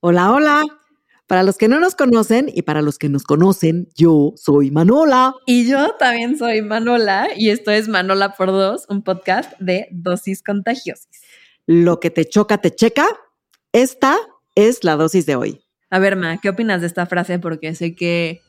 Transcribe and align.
Hola, 0.00 0.30
hola. 0.30 0.64
Para 1.26 1.42
los 1.42 1.58
que 1.58 1.66
no 1.66 1.80
nos 1.80 1.96
conocen 1.96 2.48
y 2.54 2.62
para 2.62 2.82
los 2.82 2.98
que 2.98 3.08
nos 3.08 3.24
conocen, 3.24 3.88
yo 3.96 4.32
soy 4.36 4.70
Manola. 4.70 5.34
Y 5.44 5.68
yo 5.68 5.96
también 5.98 6.38
soy 6.38 6.62
Manola 6.62 7.30
y 7.36 7.50
esto 7.50 7.72
es 7.72 7.88
Manola 7.88 8.34
por 8.36 8.46
dos, 8.46 8.86
un 8.88 9.02
podcast 9.02 9.52
de 9.58 9.88
dosis 9.90 10.44
contagiosis. 10.44 11.08
Lo 11.66 11.98
que 11.98 12.10
te 12.10 12.26
choca, 12.26 12.58
te 12.58 12.72
checa. 12.72 13.08
Esta 13.72 14.16
es 14.54 14.84
la 14.84 14.94
dosis 14.94 15.26
de 15.26 15.34
hoy. 15.34 15.64
A 15.90 15.98
ver, 15.98 16.14
Ma, 16.14 16.38
¿qué 16.40 16.48
opinas 16.48 16.80
de 16.80 16.86
esta 16.86 17.06
frase? 17.06 17.40
Porque 17.40 17.74
sé 17.74 17.96
que 17.96 18.40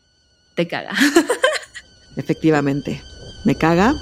te 0.55 0.67
caga. 0.67 0.91
Efectivamente, 2.15 3.01
me 3.43 3.55
caga. 3.55 3.95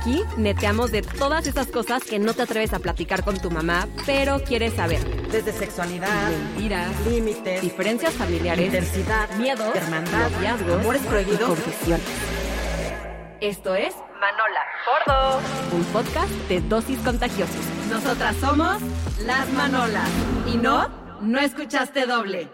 Aquí 0.00 0.22
neteamos 0.38 0.92
de 0.92 1.02
todas 1.02 1.46
esas 1.46 1.66
cosas 1.66 2.02
que 2.02 2.18
no 2.18 2.32
te 2.32 2.40
atreves 2.40 2.72
a 2.72 2.78
platicar 2.78 3.22
con 3.22 3.38
tu 3.38 3.50
mamá, 3.50 3.86
pero 4.06 4.42
quieres 4.42 4.72
saber. 4.72 4.98
Desde 5.30 5.52
sexualidad, 5.52 6.30
Mentiras, 6.30 7.06
límites, 7.06 7.60
diferencias 7.60 8.14
familiares, 8.14 8.64
intensidad, 8.64 9.28
miedo, 9.36 9.74
hermandad, 9.74 10.30
noviazgos, 10.30 10.80
amores 10.80 11.02
prohibidos. 11.02 11.42
confesiones. 11.50 12.06
Esto 13.42 13.74
es 13.74 13.94
Manola 14.18 14.64
Gordo, 14.86 15.40
un 15.76 15.84
podcast 15.92 16.30
de 16.48 16.62
dosis 16.62 16.98
contagiosas. 17.00 17.66
Nosotras 17.90 18.34
somos 18.36 18.80
las 19.26 19.52
Manolas. 19.52 20.08
Y 20.50 20.56
no, 20.56 20.88
no 21.20 21.38
escuchaste 21.40 22.06
doble. 22.06 22.48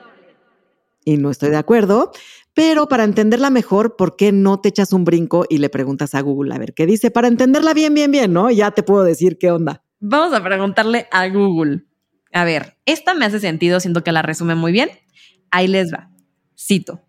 Y 1.05 1.17
no 1.17 1.31
estoy 1.31 1.51
de 1.51 1.59
acuerdo, 1.59 2.11
pero 2.57 2.89
para 2.89 3.05
entenderla 3.05 3.51
mejor, 3.51 3.97
¿por 3.97 4.17
qué 4.17 4.33
no 4.33 4.59
te 4.61 4.71
echas 4.71 4.95
un 4.95 5.05
brinco 5.05 5.45
y 5.47 5.59
le 5.59 5.69
preguntas 5.69 6.15
a 6.15 6.23
Google 6.23 6.55
a 6.55 6.59
ver 6.59 6.73
qué 6.73 6.87
dice? 6.87 7.11
Para 7.11 7.29
entenderla 7.29 7.75
bien, 7.75 7.93
bien, 7.93 8.11
bien, 8.11 8.33
¿no? 8.33 8.51
Ya 8.51 8.71
te 8.71 8.83
puedo 8.83 9.05
decir 9.05 9.37
qué 9.37 9.51
onda. 9.51 9.85
Vamos 10.01 10.33
a 10.33 10.43
preguntarle 10.43 11.07
a 11.13 11.29
Google. 11.29 11.85
A 12.33 12.45
ver, 12.45 12.79
esta 12.87 13.13
me 13.13 13.27
hace 13.27 13.41
sentido, 13.41 13.79
siento 13.79 14.03
que 14.03 14.11
la 14.11 14.23
resume 14.23 14.55
muy 14.55 14.73
bien. 14.73 14.89
Ahí 15.51 15.69
les 15.69 15.93
va. 15.93 16.09
Cito. 16.59 17.03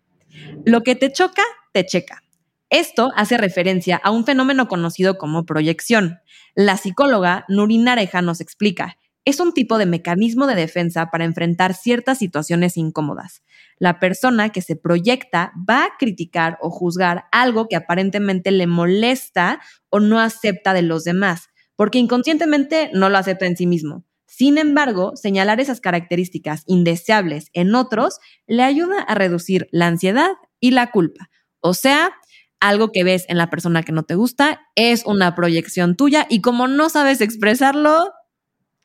Lo 0.66 0.82
que 0.82 0.94
te 0.96 1.10
choca, 1.10 1.44
te 1.72 1.86
checa. 1.86 2.22
Esto 2.68 3.10
hace 3.16 3.38
referencia 3.38 3.96
a 3.96 4.10
un 4.10 4.26
fenómeno 4.26 4.68
conocido 4.68 5.16
como 5.16 5.46
proyección. 5.46 6.18
La 6.54 6.76
psicóloga 6.76 7.46
Nurin 7.48 7.88
Areja 7.88 8.20
nos 8.20 8.42
explica. 8.42 8.98
Es 9.28 9.40
un 9.40 9.52
tipo 9.52 9.76
de 9.76 9.84
mecanismo 9.84 10.46
de 10.46 10.54
defensa 10.54 11.10
para 11.10 11.26
enfrentar 11.26 11.74
ciertas 11.74 12.16
situaciones 12.16 12.78
incómodas. 12.78 13.42
La 13.78 13.98
persona 13.98 14.48
que 14.48 14.62
se 14.62 14.74
proyecta 14.74 15.52
va 15.68 15.84
a 15.84 15.90
criticar 15.98 16.56
o 16.62 16.70
juzgar 16.70 17.26
algo 17.30 17.68
que 17.68 17.76
aparentemente 17.76 18.50
le 18.52 18.66
molesta 18.66 19.60
o 19.90 20.00
no 20.00 20.18
acepta 20.18 20.72
de 20.72 20.80
los 20.80 21.04
demás, 21.04 21.50
porque 21.76 21.98
inconscientemente 21.98 22.90
no 22.94 23.10
lo 23.10 23.18
acepta 23.18 23.44
en 23.44 23.58
sí 23.58 23.66
mismo. 23.66 24.06
Sin 24.24 24.56
embargo, 24.56 25.12
señalar 25.14 25.60
esas 25.60 25.82
características 25.82 26.62
indeseables 26.66 27.50
en 27.52 27.74
otros 27.74 28.20
le 28.46 28.62
ayuda 28.62 29.02
a 29.02 29.14
reducir 29.14 29.68
la 29.72 29.88
ansiedad 29.88 30.30
y 30.58 30.70
la 30.70 30.90
culpa. 30.90 31.28
O 31.60 31.74
sea, 31.74 32.12
algo 32.60 32.92
que 32.92 33.04
ves 33.04 33.26
en 33.28 33.36
la 33.36 33.50
persona 33.50 33.82
que 33.82 33.92
no 33.92 34.04
te 34.04 34.14
gusta 34.14 34.62
es 34.74 35.04
una 35.04 35.34
proyección 35.34 35.96
tuya 35.96 36.26
y 36.30 36.40
como 36.40 36.66
no 36.66 36.88
sabes 36.88 37.20
expresarlo, 37.20 38.10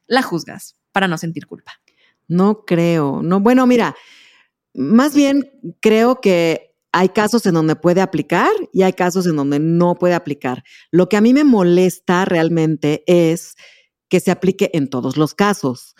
la 0.08 0.22
juzgas 0.22 0.76
para 0.92 1.08
no 1.08 1.18
sentir 1.18 1.48
culpa. 1.48 1.74
No 2.28 2.66
creo. 2.66 3.22
No, 3.22 3.40
bueno, 3.40 3.68
mira, 3.68 3.96
más 4.74 5.16
bien 5.16 5.52
creo 5.82 6.22
que 6.22 6.76
hay 6.92 7.10
casos 7.10 7.46
en 7.46 7.56
donde 7.56 7.76
puede 7.76 8.02
aplicar 8.02 8.52
y 8.72 8.84
hay 8.84 8.94
casos 8.94 9.26
en 9.26 9.36
donde 9.36 9.60
no 9.60 9.96
puede 9.96 10.14
aplicar. 10.14 10.64
Lo 10.92 11.10
que 11.10 11.18
a 11.18 11.22
mí 11.22 11.34
me 11.34 11.44
molesta 11.44 12.24
realmente 12.26 13.04
es 13.08 13.56
que 14.10 14.20
se 14.20 14.32
aplique 14.32 14.70
en 14.74 14.90
todos 14.90 15.18
los 15.18 15.34
casos. 15.34 15.96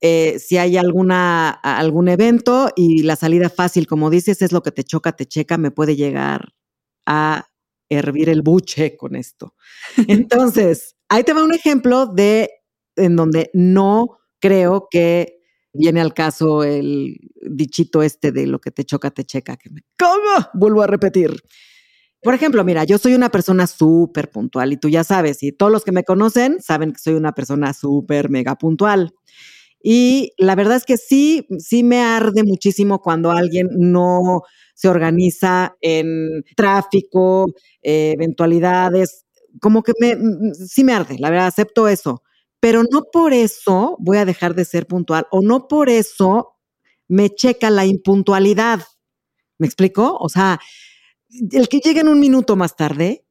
Eh, 0.00 0.40
si 0.40 0.58
hay 0.58 0.76
alguna, 0.76 1.50
algún 1.50 2.08
evento 2.08 2.70
y 2.74 3.04
la 3.04 3.14
salida 3.14 3.48
fácil, 3.48 3.86
como 3.86 4.10
dices, 4.10 4.42
es 4.42 4.50
lo 4.50 4.64
que 4.64 4.72
te 4.72 4.82
choca, 4.82 5.12
te 5.12 5.26
checa, 5.26 5.58
me 5.58 5.70
puede 5.70 5.94
llegar 5.94 6.54
a 7.06 7.46
hervir 7.88 8.28
el 8.28 8.42
buche 8.42 8.96
con 8.96 9.14
esto. 9.14 9.54
Entonces, 10.08 10.96
ahí 11.08 11.22
te 11.22 11.32
va 11.32 11.44
un 11.44 11.54
ejemplo 11.54 12.06
de 12.06 12.50
en 12.96 13.16
donde 13.16 13.50
no 13.54 14.18
creo 14.40 14.88
que 14.90 15.38
viene 15.72 16.00
al 16.00 16.14
caso 16.14 16.64
el 16.64 17.16
dichito 17.40 18.02
este 18.02 18.32
de 18.32 18.46
lo 18.46 18.60
que 18.60 18.70
te 18.70 18.84
choca, 18.84 19.10
te 19.10 19.24
checa, 19.24 19.56
que 19.56 19.70
me 19.70 19.82
caga, 19.96 20.50
vuelvo 20.54 20.82
a 20.82 20.86
repetir. 20.86 21.34
Por 22.22 22.34
ejemplo, 22.34 22.62
mira, 22.64 22.84
yo 22.84 22.98
soy 22.98 23.14
una 23.14 23.30
persona 23.30 23.66
súper 23.66 24.30
puntual 24.30 24.72
y 24.72 24.76
tú 24.76 24.88
ya 24.88 25.02
sabes, 25.02 25.42
y 25.42 25.52
todos 25.52 25.72
los 25.72 25.84
que 25.84 25.92
me 25.92 26.04
conocen 26.04 26.60
saben 26.60 26.92
que 26.92 27.00
soy 27.00 27.14
una 27.14 27.32
persona 27.32 27.72
súper 27.72 28.30
mega 28.30 28.56
puntual. 28.56 29.14
Y 29.82 30.32
la 30.38 30.54
verdad 30.54 30.76
es 30.76 30.84
que 30.84 30.96
sí, 30.96 31.46
sí 31.58 31.82
me 31.82 32.00
arde 32.00 32.44
muchísimo 32.44 33.00
cuando 33.00 33.32
alguien 33.32 33.68
no 33.72 34.42
se 34.74 34.88
organiza 34.88 35.76
en 35.80 36.44
tráfico, 36.56 37.46
eh, 37.82 38.12
eventualidades, 38.14 39.26
como 39.60 39.82
que 39.82 39.92
me, 39.98 40.16
sí 40.54 40.84
me 40.84 40.92
arde, 40.92 41.16
la 41.18 41.30
verdad, 41.30 41.48
acepto 41.48 41.88
eso 41.88 42.22
pero 42.62 42.84
no 42.88 43.02
por 43.12 43.32
eso 43.32 43.96
voy 43.98 44.18
a 44.18 44.24
dejar 44.24 44.54
de 44.54 44.64
ser 44.64 44.86
puntual 44.86 45.26
o 45.32 45.42
no 45.42 45.66
por 45.66 45.88
eso 45.88 46.60
me 47.08 47.28
checa 47.28 47.70
la 47.70 47.86
impuntualidad. 47.86 48.82
¿Me 49.58 49.66
explico? 49.66 50.16
O 50.20 50.28
sea, 50.28 50.60
el 51.50 51.68
que 51.68 51.80
llegue 51.80 52.02
en 52.02 52.08
un 52.08 52.20
minuto 52.20 52.54
más 52.54 52.76
tarde, 52.76 53.26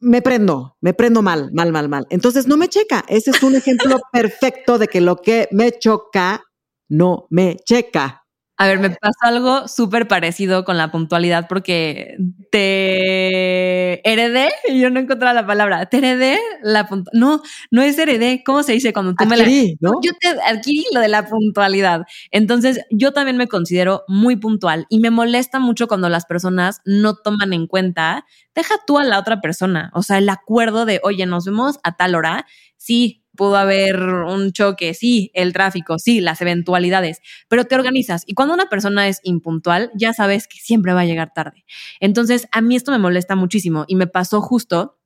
me 0.00 0.20
prendo, 0.20 0.76
me 0.82 0.92
prendo 0.92 1.22
mal, 1.22 1.50
mal, 1.54 1.72
mal, 1.72 1.88
mal. 1.88 2.06
Entonces 2.10 2.46
no 2.46 2.58
me 2.58 2.68
checa. 2.68 3.06
Ese 3.08 3.30
es 3.30 3.42
un 3.42 3.54
ejemplo 3.54 3.98
perfecto 4.12 4.76
de 4.76 4.86
que 4.86 5.00
lo 5.00 5.16
que 5.16 5.48
me 5.50 5.72
choca 5.72 6.44
no 6.86 7.26
me 7.30 7.56
checa. 7.64 8.23
A 8.56 8.68
ver, 8.68 8.78
me 8.78 8.90
pasó 8.90 9.18
algo 9.22 9.66
súper 9.66 10.06
parecido 10.06 10.64
con 10.64 10.76
la 10.76 10.92
puntualidad 10.92 11.48
porque 11.48 12.16
te 12.52 14.08
heredé, 14.08 14.48
y 14.68 14.80
yo 14.80 14.90
no 14.90 15.00
encontraba 15.00 15.34
la 15.34 15.44
palabra, 15.44 15.86
te 15.86 15.96
heredé 15.98 16.38
la 16.62 16.86
puntualidad. 16.86 17.20
No, 17.20 17.42
no 17.72 17.82
es 17.82 17.98
heredé, 17.98 18.44
¿cómo 18.46 18.62
se 18.62 18.72
dice 18.72 18.92
cuando 18.92 19.14
tú 19.14 19.24
adquirí, 19.24 19.76
me 19.80 19.88
la... 19.88 19.90
¿no? 19.90 20.00
Yo 20.02 20.12
te 20.20 20.28
adquirí 20.28 20.86
lo 20.92 21.00
de 21.00 21.08
la 21.08 21.26
puntualidad. 21.26 22.02
Entonces, 22.30 22.80
yo 22.90 23.12
también 23.12 23.36
me 23.36 23.48
considero 23.48 24.04
muy 24.06 24.36
puntual 24.36 24.86
y 24.88 25.00
me 25.00 25.10
molesta 25.10 25.58
mucho 25.58 25.88
cuando 25.88 26.08
las 26.08 26.24
personas 26.24 26.80
no 26.84 27.16
toman 27.16 27.52
en 27.54 27.66
cuenta, 27.66 28.24
deja 28.54 28.76
tú 28.86 28.98
a 28.98 29.04
la 29.04 29.18
otra 29.18 29.40
persona, 29.40 29.90
o 29.94 30.04
sea, 30.04 30.18
el 30.18 30.28
acuerdo 30.28 30.84
de, 30.84 31.00
oye, 31.02 31.26
nos 31.26 31.44
vemos 31.44 31.80
a 31.82 31.96
tal 31.96 32.14
hora, 32.14 32.46
sí, 32.76 33.23
pudo 33.36 33.56
haber 33.56 34.00
un 34.00 34.52
choque, 34.52 34.94
sí, 34.94 35.30
el 35.34 35.52
tráfico, 35.52 35.98
sí, 35.98 36.20
las 36.20 36.40
eventualidades, 36.40 37.20
pero 37.48 37.64
te 37.64 37.74
organizas. 37.74 38.22
Y 38.26 38.34
cuando 38.34 38.54
una 38.54 38.68
persona 38.68 39.08
es 39.08 39.20
impuntual, 39.22 39.90
ya 39.94 40.12
sabes 40.12 40.46
que 40.46 40.58
siempre 40.58 40.92
va 40.92 41.00
a 41.00 41.04
llegar 41.04 41.32
tarde. 41.34 41.64
Entonces, 42.00 42.48
a 42.52 42.60
mí 42.60 42.76
esto 42.76 42.92
me 42.92 42.98
molesta 42.98 43.36
muchísimo 43.36 43.84
y 43.88 43.96
me 43.96 44.06
pasó 44.06 44.40
justo 44.40 44.98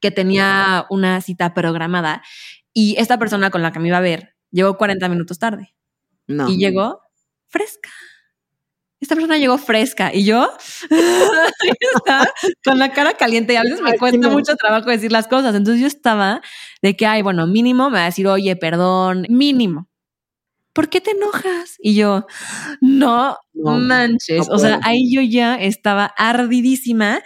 que 0.00 0.10
tenía 0.10 0.86
una 0.90 1.20
cita 1.20 1.54
programada 1.54 2.22
y 2.72 2.96
esta 2.98 3.18
persona 3.18 3.50
con 3.50 3.62
la 3.62 3.72
que 3.72 3.80
me 3.80 3.88
iba 3.88 3.98
a 3.98 4.02
ver 4.02 4.36
llegó 4.50 4.76
40 4.76 5.08
minutos 5.08 5.38
tarde. 5.38 5.74
No. 6.26 6.48
Y 6.48 6.58
llegó 6.58 7.00
fresca 7.48 7.90
esta 9.00 9.14
persona 9.14 9.38
llegó 9.38 9.58
fresca 9.58 10.12
y 10.12 10.24
yo 10.24 10.50
estaba 11.96 12.26
con 12.64 12.78
la 12.78 12.92
cara 12.92 13.14
caliente 13.14 13.52
y 13.52 13.56
a 13.56 13.62
veces 13.62 13.80
me 13.80 13.96
cuesta 13.96 14.28
mucho 14.28 14.56
trabajo 14.56 14.90
decir 14.90 15.12
las 15.12 15.28
cosas. 15.28 15.54
Entonces 15.54 15.80
yo 15.80 15.86
estaba 15.86 16.42
de 16.82 16.96
que, 16.96 17.06
ay, 17.06 17.22
bueno, 17.22 17.46
mínimo 17.46 17.90
me 17.90 17.98
va 17.98 18.02
a 18.02 18.06
decir, 18.06 18.26
oye, 18.26 18.56
perdón, 18.56 19.26
mínimo. 19.28 19.88
¿Por 20.72 20.88
qué 20.88 21.00
te 21.00 21.12
enojas? 21.12 21.76
Y 21.80 21.94
yo, 21.96 22.26
no, 22.80 23.36
no 23.52 23.78
manches. 23.78 24.48
No 24.48 24.54
o 24.54 24.58
sea, 24.58 24.80
ahí 24.84 25.12
yo 25.12 25.20
ya 25.22 25.56
estaba 25.56 26.06
ardidísima 26.06 27.20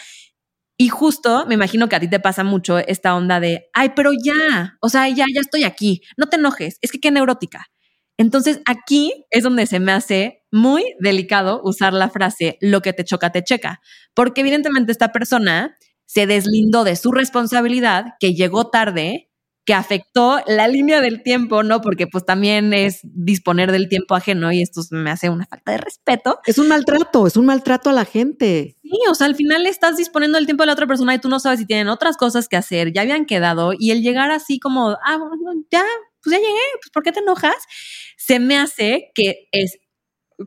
y 0.79 0.89
justo 0.89 1.47
me 1.47 1.55
imagino 1.55 1.89
que 1.89 1.97
a 1.97 2.01
ti 2.01 2.09
te 2.09 2.21
pasa 2.21 2.45
mucho 2.45 2.79
esta 2.79 3.15
onda 3.15 3.41
de, 3.41 3.69
ay, 3.73 3.91
pero 3.95 4.11
ya, 4.13 4.77
o 4.81 4.89
sea, 4.89 5.09
ya, 5.09 5.27
ya 5.33 5.41
estoy 5.41 5.65
aquí, 5.65 6.03
no 6.17 6.27
te 6.29 6.37
enojes, 6.37 6.79
es 6.81 6.91
que 6.91 7.01
qué 7.01 7.11
neurótica. 7.11 7.67
Entonces 8.19 8.61
aquí 8.67 9.27
es 9.31 9.43
donde 9.43 9.67
se 9.67 9.81
me 9.81 9.93
hace 9.93 10.45
muy 10.51 10.85
delicado 11.01 11.61
usar 11.65 11.93
la 11.93 12.11
frase 12.11 12.59
lo 12.61 12.83
que 12.83 12.93
te 12.93 13.05
choca, 13.05 13.31
te 13.31 13.43
checa, 13.43 13.81
porque 14.15 14.43
evidentemente 14.43 14.93
esta 14.93 15.13
persona 15.13 15.77
se 16.05 16.27
deslindó 16.27 16.85
de 16.85 16.97
su 16.97 17.11
responsabilidad, 17.11 18.05
que 18.21 18.35
llegó 18.35 18.69
tarde, 18.69 19.31
que 19.65 19.75
afectó 19.75 20.41
la 20.47 20.69
línea 20.69 21.01
del 21.01 21.23
tiempo, 21.23 21.63
¿no? 21.63 21.81
Porque 21.81 22.07
pues 22.07 22.25
también 22.25 22.75
es 22.75 23.01
disponer 23.03 23.71
del 23.71 23.89
tiempo 23.89 24.15
ajeno 24.15 24.53
y 24.53 24.61
esto 24.61 24.83
me 24.91 25.11
hace 25.11 25.31
una 25.31 25.47
falta 25.47 25.73
de 25.73 25.79
respeto. 25.79 26.41
Es 26.47 26.59
un 26.59 26.69
maltrato, 26.69 27.27
es 27.27 27.37
un 27.37 27.47
maltrato 27.47 27.89
a 27.91 27.93
la 27.93 28.05
gente. 28.05 28.77
Sí, 28.83 28.99
o 29.09 29.15
sea, 29.15 29.27
al 29.27 29.37
final 29.37 29.67
estás 29.67 29.97
disponiendo 29.97 30.37
del 30.37 30.47
tiempo 30.47 30.65
de 30.65 30.67
la 30.67 30.73
otra 30.73 30.87
persona 30.87 31.15
y 31.15 31.19
tú 31.19 31.29
no 31.29 31.39
sabes 31.39 31.61
si 31.61 31.67
tienen 31.67 31.89
otras 31.89 32.17
cosas 32.17 32.49
que 32.49 32.57
hacer, 32.57 32.93
ya 32.93 33.03
habían 33.03 33.25
quedado 33.25 33.73
y 33.79 33.93
el 33.93 34.03
llegar 34.03 34.31
así 34.33 34.59
como, 34.59 34.91
ah, 34.91 35.19
ya, 35.71 35.85
pues 36.23 36.37
ya 36.37 36.41
llegué, 36.41 36.61
pues 36.81 36.91
¿por 36.93 37.03
qué 37.03 37.13
te 37.13 37.21
enojas? 37.21 37.57
Se 38.17 38.39
me 38.39 38.57
hace 38.57 39.11
que 39.15 39.49
es, 39.53 39.79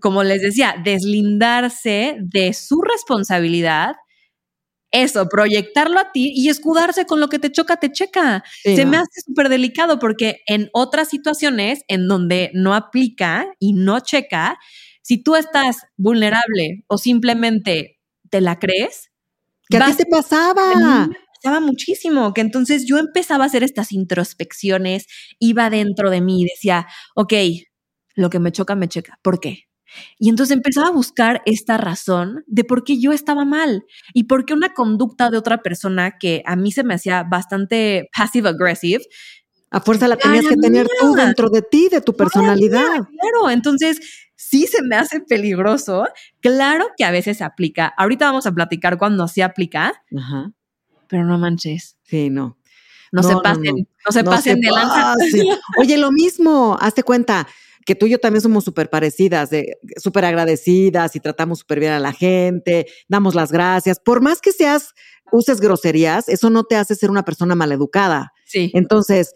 como 0.02 0.24
les 0.24 0.42
decía, 0.42 0.76
deslindarse 0.84 2.18
de 2.20 2.54
su 2.54 2.82
responsabilidad 2.82 3.96
eso, 4.96 5.28
proyectarlo 5.28 6.00
a 6.00 6.12
ti 6.14 6.32
y 6.34 6.48
escudarse 6.48 7.06
con 7.06 7.20
lo 7.20 7.28
que 7.28 7.38
te 7.38 7.52
choca, 7.52 7.78
te 7.78 7.92
checa. 7.92 8.44
Se 8.64 8.86
me 8.86 8.96
hace 8.96 9.22
súper 9.26 9.50
delicado 9.50 10.00
porque 10.00 10.42
en 10.48 10.70
otras 10.72 11.10
situaciones 11.10 11.82
en 11.90 12.08
donde 12.08 12.50
no 12.54 12.74
aplica 12.74 13.46
y 13.60 13.74
no 13.74 14.00
checa, 14.00 14.58
si 15.02 15.22
tú 15.22 15.36
estás 15.36 15.86
vulnerable 15.98 16.86
o 16.88 16.98
simplemente 16.98 18.00
te 18.30 18.40
la 18.40 18.58
crees, 18.58 19.12
¿qué 19.70 19.78
a 19.78 19.94
te 19.94 20.06
pasaba? 20.06 21.10
Muchísimo, 21.60 22.34
que 22.34 22.42
entonces 22.42 22.86
yo 22.86 22.98
empezaba 22.98 23.44
a 23.44 23.48
hacer 23.48 23.64
estas 23.64 23.92
introspecciones, 23.92 25.08
iba 25.40 25.70
dentro 25.70 26.10
de 26.10 26.22
mí 26.22 26.42
y 26.42 26.46
decía, 26.46 26.88
ok, 27.16 27.34
lo 28.16 28.30
que 28.30 28.40
me 28.40 28.52
choca, 28.52 28.76
me 28.76 28.88
checa. 28.88 29.20
¿Por 29.22 29.40
qué? 29.40 29.66
Y 30.18 30.30
entonces 30.30 30.56
empezaba 30.56 30.88
a 30.88 30.92
buscar 30.92 31.42
esta 31.46 31.78
razón 31.78 32.44
de 32.48 32.64
por 32.64 32.84
qué 32.84 33.00
yo 33.00 33.12
estaba 33.12 33.46
mal 33.46 33.86
y 34.14 34.26
por 34.26 34.46
qué 34.46 34.54
una 34.54 34.74
conducta 34.74 35.30
de 35.30 35.38
otra 35.38 35.62
persona 35.62 36.18
que 36.20 36.42
a 36.46 36.56
mí 36.56 36.72
se 36.72 36.84
me 36.84 36.96
hacía 36.96 37.24
bastante 37.24 38.10
passive 38.16 38.50
aggressive. 38.50 39.04
A 39.72 39.82
fuerza 39.82 40.08
la 40.08 40.18
tenías 40.18 40.46
que 40.48 40.56
tener 40.56 40.88
tú 41.00 41.14
dentro 41.14 41.50
de 41.50 41.62
ti, 41.62 41.90
de 41.92 42.02
tu 42.02 42.14
personalidad. 42.14 42.88
Claro, 42.88 43.50
entonces 43.50 44.00
sí 44.36 44.68
se 44.68 44.82
me 44.84 44.96
hace 44.96 45.22
peligroso. 45.22 46.08
Claro 46.40 46.88
que 46.98 47.04
a 47.04 47.12
veces 47.12 47.38
se 47.38 47.44
aplica. 47.44 47.94
Ahorita 47.98 48.26
vamos 48.26 48.46
a 48.46 48.52
platicar 48.54 48.98
cuando 48.98 49.28
se 49.28 49.44
aplica, 49.44 49.94
pero 51.08 51.26
no 51.26 51.38
manches. 51.38 51.98
Sí, 52.04 52.30
no. 52.30 52.58
No, 53.12 53.24
se 53.24 53.36
pasen, 53.42 53.88
no, 54.06 54.12
se 54.12 54.24
pasen 54.24 54.60
de 54.60 54.72
lanza. 54.72 55.16
Oye, 55.80 55.98
lo 55.98 56.12
mismo, 56.12 56.78
hazte 56.82 57.04
cuenta 57.04 57.48
que 57.86 57.96
tú 57.96 58.08
y 58.08 58.10
yo 58.10 58.20
también 58.20 58.42
somos 58.42 58.64
súper 58.66 58.90
parecidas, 58.90 59.52
súper 59.98 60.26
agradecidas 60.26 61.16
y 61.16 61.20
tratamos 61.20 61.60
súper 61.60 61.80
bien 61.80 61.94
a 61.94 62.00
la 62.00 62.12
gente, 62.12 62.88
damos 63.08 63.36
las 63.36 63.52
gracias. 63.52 64.00
Por 64.00 64.22
más 64.22 64.42
que 64.42 64.52
seas, 64.52 64.94
uses 65.32 65.62
groserías, 65.62 66.28
eso 66.28 66.50
no 66.50 66.64
te 66.64 66.76
hace 66.76 66.96
ser 66.96 67.12
una 67.12 67.24
persona 67.24 67.56
maleducada. 67.56 68.34
Sí. 68.46 68.72
Entonces, 68.74 69.34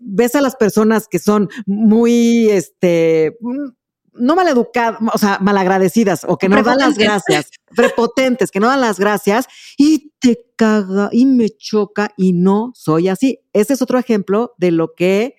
ves 0.00 0.34
a 0.34 0.40
las 0.40 0.56
personas 0.56 1.06
que 1.08 1.20
son 1.20 1.48
muy, 1.64 2.50
este, 2.50 3.36
mm, 3.40 3.68
no 4.14 4.36
maleducadas, 4.36 5.00
o 5.12 5.18
sea, 5.18 5.38
malagradecidas 5.40 6.24
o 6.28 6.36
que 6.36 6.48
no 6.48 6.62
dan 6.62 6.78
las 6.78 6.96
gracias, 6.96 7.50
prepotentes, 7.76 8.50
que 8.50 8.60
no 8.60 8.68
dan 8.68 8.80
las 8.80 8.98
gracias 8.98 9.46
y 9.76 10.12
te 10.18 10.38
caga 10.56 11.08
y 11.12 11.26
me 11.26 11.50
choca 11.50 12.10
y 12.16 12.32
no 12.32 12.72
soy 12.74 13.08
así. 13.08 13.40
Ese 13.52 13.74
es 13.74 13.82
otro 13.82 13.98
ejemplo 13.98 14.54
de 14.58 14.70
lo 14.70 14.94
que 14.94 15.36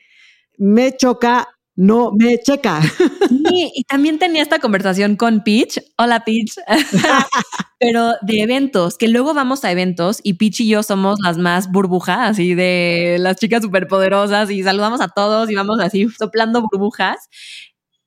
me 0.57 0.95
choca 0.95 1.49
no 1.75 2.11
me 2.11 2.39
checa. 2.39 2.81
Sí, 3.49 3.71
y 3.75 3.83
también 3.83 4.19
tenía 4.19 4.41
esta 4.41 4.59
conversación 4.59 5.15
con 5.15 5.43
Peach. 5.43 5.79
Hola, 5.97 6.23
Peach. 6.23 6.55
Pero 7.79 8.13
de 8.21 8.41
eventos, 8.41 8.97
que 8.97 9.07
luego 9.09 9.33
vamos 9.33 9.65
a 9.65 9.71
eventos 9.71 10.21
y 10.23 10.35
Peach 10.35 10.61
y 10.61 10.69
yo 10.69 10.81
somos 10.81 11.19
las 11.21 11.37
más 11.37 11.69
burbujas, 11.69 12.31
así 12.31 12.55
de 12.55 13.17
las 13.19 13.35
chicas 13.35 13.61
superpoderosas 13.61 14.49
y 14.49 14.63
saludamos 14.63 15.01
a 15.01 15.09
todos 15.09 15.49
y 15.49 15.55
vamos 15.55 15.79
así 15.81 16.07
soplando 16.09 16.61
burbujas. 16.61 17.29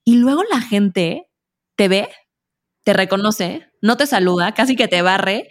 Y 0.06 0.16
luego 0.16 0.44
la 0.44 0.60
gente 0.60 1.28
te 1.76 1.88
ve, 1.88 2.08
te 2.84 2.94
reconoce, 2.94 3.68
no 3.82 3.98
te 3.98 4.06
saluda, 4.06 4.54
casi 4.54 4.76
que 4.76 4.88
te 4.88 5.02
barre 5.02 5.48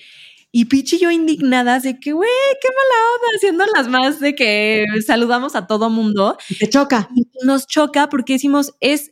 y 0.57 0.65
Pichi 0.65 0.95
y 0.95 0.99
yo 0.99 1.11
indignadas 1.11 1.83
de 1.83 1.99
que, 1.99 2.13
güey, 2.13 2.29
qué 2.61 2.69
mala 2.69 3.11
onda, 3.13 3.27
haciendo 3.35 3.65
las 3.75 3.89
más 3.89 4.21
de 4.21 4.35
que 4.35 4.85
saludamos 5.05 5.53
a 5.53 5.67
todo 5.67 5.89
mundo. 5.89 6.37
te 6.57 6.69
choca. 6.69 7.09
nos 7.43 7.67
choca 7.67 8.07
porque 8.07 8.33
decimos, 8.33 8.71
es 8.79 9.11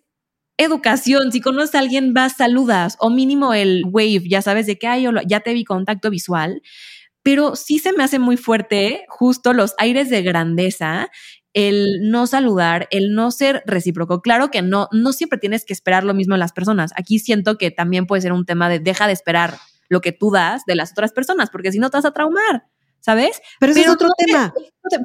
educación. 0.57 1.33
Si 1.33 1.41
conoces 1.41 1.75
a 1.75 1.79
alguien, 1.79 2.13
vas, 2.13 2.37
saludas. 2.37 2.95
O 3.01 3.09
mínimo 3.09 3.53
el 3.53 3.83
wave, 3.85 4.23
ya 4.29 4.41
sabes 4.41 4.67
de 4.67 4.79
qué 4.79 4.87
hay, 4.87 5.05
ya 5.27 5.41
te 5.41 5.53
vi 5.53 5.65
contacto 5.65 6.09
visual. 6.09 6.61
Pero 7.23 7.57
sí 7.57 7.77
se 7.77 7.91
me 7.91 8.05
hace 8.05 8.19
muy 8.19 8.37
fuerte 8.37 9.03
justo 9.09 9.51
los 9.51 9.73
aires 9.79 10.09
de 10.09 10.21
grandeza 10.21 11.11
el 11.53 12.09
no 12.09 12.27
saludar, 12.27 12.87
el 12.91 13.13
no 13.13 13.31
ser 13.31 13.63
recíproco. 13.65 14.21
Claro 14.21 14.49
que 14.49 14.61
no, 14.61 14.89
no 14.91 15.13
siempre 15.13 15.39
tienes 15.39 15.65
que 15.65 15.73
esperar 15.73 16.03
lo 16.03 16.13
mismo 16.13 16.35
en 16.35 16.39
las 16.39 16.53
personas. 16.53 16.91
Aquí 16.95 17.19
siento 17.19 17.57
que 17.57 17.71
también 17.71 18.05
puede 18.07 18.21
ser 18.21 18.33
un 18.33 18.45
tema 18.45 18.69
de 18.69 18.79
deja 18.79 19.07
de 19.07 19.13
esperar 19.13 19.57
lo 19.89 20.01
que 20.01 20.11
tú 20.11 20.31
das 20.31 20.63
de 20.65 20.75
las 20.75 20.91
otras 20.91 21.13
personas, 21.13 21.49
porque 21.49 21.71
si 21.71 21.79
no 21.79 21.89
te 21.89 21.97
vas 21.97 22.05
a 22.05 22.11
traumar. 22.11 22.63
¿sabes? 23.03 23.41
Pero 23.59 23.73
ese 23.73 23.81
es 23.81 23.89
otro 23.89 24.07
tema. 24.17 24.53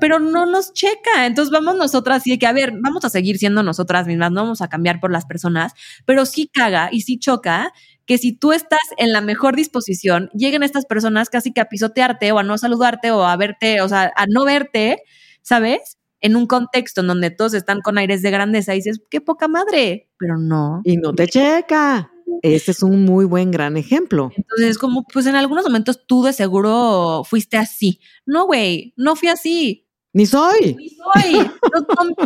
pero 0.00 0.20
no 0.20 0.46
nos 0.46 0.72
checa. 0.72 1.26
Entonces 1.26 1.50
vamos 1.50 1.74
nosotras 1.74 2.24
y 2.26 2.30
de 2.30 2.38
que, 2.38 2.46
a 2.46 2.52
ver, 2.52 2.72
vamos 2.80 3.04
a 3.04 3.10
seguir 3.10 3.38
siendo 3.38 3.64
nosotras 3.64 4.06
mismas, 4.06 4.30
no 4.30 4.42
vamos 4.42 4.62
a 4.62 4.68
cambiar 4.68 5.00
por 5.00 5.10
las 5.10 5.26
personas, 5.26 5.72
pero 6.06 6.24
sí 6.24 6.48
caga 6.52 6.90
y 6.92 7.00
sí 7.00 7.18
choca 7.18 7.72
que 8.06 8.16
si 8.16 8.32
tú 8.32 8.52
estás 8.52 8.80
en 8.98 9.12
la 9.12 9.20
mejor 9.20 9.56
disposición, 9.56 10.30
lleguen 10.32 10.62
estas 10.62 10.86
personas 10.86 11.28
casi 11.28 11.52
que 11.52 11.60
a 11.60 11.68
pisotearte 11.68 12.30
o 12.30 12.38
a 12.38 12.44
no 12.44 12.56
saludarte 12.56 13.10
o 13.10 13.24
a 13.24 13.36
verte, 13.36 13.82
o 13.82 13.88
sea, 13.88 14.12
a 14.14 14.26
no 14.28 14.44
verte, 14.44 15.02
¿sabes? 15.42 15.97
En 16.20 16.36
un 16.36 16.46
contexto 16.46 17.00
en 17.00 17.06
donde 17.06 17.30
todos 17.30 17.54
están 17.54 17.80
con 17.80 17.98
aires 17.98 18.22
de 18.22 18.30
grandeza 18.30 18.72
dices, 18.72 19.00
qué 19.10 19.20
poca 19.20 19.48
madre, 19.48 20.08
pero 20.18 20.36
no. 20.36 20.80
Y 20.84 20.96
no 20.96 21.12
te 21.14 21.28
checa. 21.28 22.10
Ese 22.42 22.70
es 22.72 22.82
un 22.82 23.04
muy 23.04 23.24
buen 23.24 23.50
gran 23.50 23.76
ejemplo. 23.76 24.30
Entonces, 24.36 24.78
como, 24.78 25.04
pues 25.04 25.26
en 25.26 25.36
algunos 25.36 25.64
momentos 25.64 26.04
tú 26.06 26.22
de 26.22 26.32
seguro 26.32 27.22
fuiste 27.24 27.56
así. 27.56 28.00
No, 28.26 28.46
güey, 28.46 28.92
no 28.96 29.16
fui 29.16 29.28
así. 29.28 29.88
Ni 30.12 30.26
soy. 30.26 30.74
Ni 30.74 30.88
soy. 30.88 31.50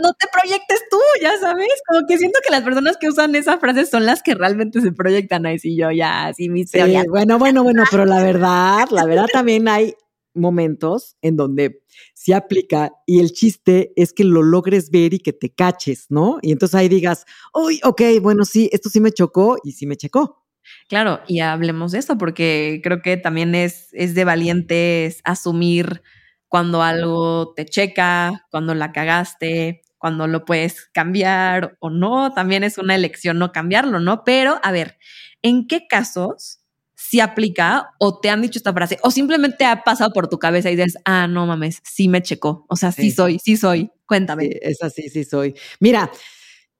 No, 0.02 0.12
te 0.14 0.26
proyectes 0.32 0.82
tú, 0.90 0.98
ya 1.20 1.32
sabes. 1.40 1.68
Como 1.86 2.06
que 2.06 2.16
siento 2.16 2.38
que 2.44 2.50
las 2.50 2.62
personas 2.62 2.96
que 2.96 3.08
usan 3.08 3.34
esa 3.34 3.58
frase 3.58 3.86
son 3.86 4.06
las 4.06 4.22
que 4.22 4.34
realmente 4.34 4.80
se 4.80 4.92
proyectan 4.92 5.46
ahí. 5.46 5.58
Si 5.58 5.76
yo 5.76 5.90
ya, 5.90 6.26
así 6.26 6.48
mi 6.48 6.64
sí, 6.64 6.78
Bueno, 7.08 7.38
bueno, 7.38 7.62
bueno, 7.62 7.84
pero 7.90 8.04
la 8.04 8.22
verdad, 8.22 8.88
la 8.90 9.04
verdad 9.04 9.26
también 9.32 9.68
hay 9.68 9.94
momentos 10.34 11.16
en 11.22 11.36
donde 11.36 11.82
se 12.14 12.34
aplica 12.34 12.92
y 13.06 13.20
el 13.20 13.32
chiste 13.32 13.92
es 13.96 14.12
que 14.12 14.24
lo 14.24 14.42
logres 14.42 14.90
ver 14.90 15.14
y 15.14 15.18
que 15.18 15.32
te 15.32 15.50
caches, 15.50 16.06
¿no? 16.08 16.38
Y 16.42 16.52
entonces 16.52 16.74
ahí 16.74 16.88
digas, 16.88 17.24
uy, 17.54 17.80
ok, 17.84 18.02
bueno, 18.20 18.44
sí, 18.44 18.68
esto 18.72 18.88
sí 18.88 19.00
me 19.00 19.12
chocó 19.12 19.56
y 19.62 19.72
sí 19.72 19.86
me 19.86 19.96
checó. 19.96 20.44
Claro, 20.88 21.20
y 21.26 21.40
hablemos 21.40 21.92
de 21.92 21.98
eso 21.98 22.18
porque 22.18 22.80
creo 22.82 23.02
que 23.02 23.16
también 23.16 23.54
es, 23.54 23.88
es 23.92 24.14
de 24.14 24.24
valientes 24.24 25.20
asumir 25.24 26.02
cuando 26.48 26.82
algo 26.82 27.54
te 27.54 27.64
checa, 27.64 28.46
cuando 28.50 28.74
la 28.74 28.92
cagaste, 28.92 29.82
cuando 29.98 30.26
lo 30.26 30.44
puedes 30.44 30.86
cambiar 30.92 31.76
o 31.80 31.88
no, 31.88 32.34
también 32.34 32.64
es 32.64 32.76
una 32.78 32.94
elección 32.94 33.38
no 33.38 33.52
cambiarlo, 33.52 34.00
¿no? 34.00 34.24
Pero, 34.24 34.60
a 34.62 34.72
ver, 34.72 34.98
¿en 35.42 35.66
qué 35.66 35.86
casos 35.86 36.61
si 37.02 37.20
aplica 37.20 37.90
o 37.98 38.20
te 38.20 38.30
han 38.30 38.42
dicho 38.42 38.58
esta 38.58 38.72
frase 38.72 38.98
o 39.02 39.10
simplemente 39.10 39.64
ha 39.64 39.82
pasado 39.82 40.12
por 40.12 40.28
tu 40.28 40.38
cabeza 40.38 40.70
y 40.70 40.76
dices, 40.76 40.96
ah, 41.04 41.26
no 41.26 41.46
mames, 41.46 41.80
sí 41.84 42.08
me 42.08 42.22
checó. 42.22 42.64
O 42.68 42.76
sea, 42.76 42.92
sí, 42.92 43.10
soy, 43.10 43.38
sí 43.38 43.56
soy. 43.56 43.90
Cuéntame. 44.06 44.50
es 44.62 44.82
así, 44.82 45.08
sí 45.08 45.24
soy. 45.24 45.54
Mira, 45.80 46.10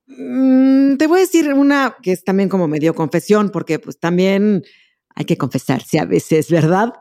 mm, 0.07 0.97
te 0.97 1.07
voy 1.07 1.19
a 1.19 1.21
decir 1.23 1.53
una 1.53 1.97
que 2.03 2.13
es 2.13 2.25
también 2.25 2.49
como 2.49 2.69
medio 2.69 2.95
confesión, 2.95 3.51
porque 3.51 3.79
pues 3.79 3.99
también 3.99 4.65
hay 5.15 5.25
que 5.25 5.37
confesarse 5.37 5.99
a 5.99 6.05
veces, 6.05 6.51
¿verdad? 6.51 6.93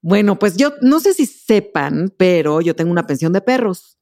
Bueno, 0.00 0.38
pues 0.38 0.56
yo 0.56 0.74
no 0.82 1.00
sé 1.00 1.14
si 1.14 1.26
sepan, 1.26 2.14
pero 2.16 2.60
yo 2.60 2.76
tengo 2.76 2.92
una 2.92 3.06
pensión 3.06 3.32
de 3.32 3.40
perros 3.40 3.98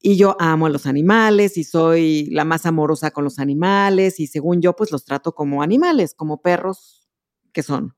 y 0.00 0.16
yo 0.16 0.36
amo 0.38 0.66
a 0.66 0.70
los 0.70 0.86
animales 0.86 1.58
y 1.58 1.64
soy 1.64 2.26
la 2.30 2.44
más 2.44 2.64
amorosa 2.64 3.10
con 3.10 3.24
los 3.24 3.38
animales 3.38 4.20
y 4.20 4.28
según 4.28 4.62
yo 4.62 4.74
pues 4.76 4.92
los 4.92 5.04
trato 5.04 5.34
como 5.34 5.62
animales, 5.62 6.14
como 6.14 6.40
perros 6.40 6.97
que 7.52 7.62
son. 7.62 7.94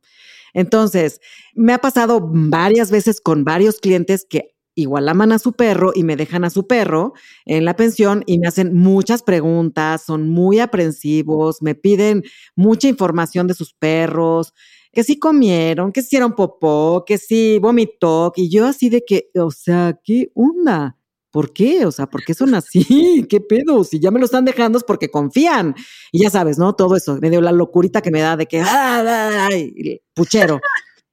Entonces, 0.54 1.20
me 1.54 1.72
ha 1.72 1.78
pasado 1.78 2.20
varias 2.22 2.90
veces 2.90 3.20
con 3.20 3.44
varios 3.44 3.78
clientes 3.78 4.26
que 4.28 4.54
igual 4.74 5.08
aman 5.08 5.32
a 5.32 5.38
su 5.38 5.52
perro 5.52 5.92
y 5.94 6.04
me 6.04 6.16
dejan 6.16 6.44
a 6.44 6.50
su 6.50 6.66
perro 6.66 7.12
en 7.44 7.64
la 7.64 7.76
pensión 7.76 8.22
y 8.26 8.38
me 8.38 8.48
hacen 8.48 8.74
muchas 8.74 9.22
preguntas, 9.22 10.04
son 10.04 10.28
muy 10.28 10.58
aprensivos, 10.60 11.62
me 11.62 11.74
piden 11.74 12.24
mucha 12.56 12.88
información 12.88 13.46
de 13.46 13.54
sus 13.54 13.74
perros, 13.74 14.54
que 14.92 15.04
si 15.04 15.18
comieron, 15.18 15.92
que 15.92 16.02
si 16.02 16.06
hicieron 16.08 16.34
popó, 16.34 17.04
que 17.06 17.18
si 17.18 17.58
vomitó, 17.58 18.32
y 18.36 18.50
yo 18.50 18.66
así 18.66 18.88
de 18.88 19.04
que, 19.04 19.30
o 19.36 19.50
sea, 19.50 19.98
¿qué 20.02 20.30
onda? 20.34 20.96
¿Por 21.30 21.52
qué? 21.52 21.86
O 21.86 21.92
sea, 21.92 22.06
¿por 22.06 22.24
qué 22.24 22.34
son 22.34 22.54
así? 22.54 22.84
¿Qué 23.28 23.40
pedo? 23.40 23.84
Si 23.84 24.00
ya 24.00 24.10
me 24.10 24.18
lo 24.18 24.24
están 24.24 24.44
dejando 24.44 24.78
es 24.78 24.84
porque 24.84 25.10
confían. 25.10 25.74
Y 26.12 26.22
ya 26.22 26.30
sabes, 26.30 26.58
¿no? 26.58 26.74
Todo 26.74 26.96
eso, 26.96 27.18
medio 27.20 27.40
la 27.40 27.52
locurita 27.52 28.02
que 28.02 28.10
me 28.10 28.20
da 28.20 28.36
de 28.36 28.46
que, 28.46 28.60
¡ay! 28.60 30.00
Puchero. 30.14 30.60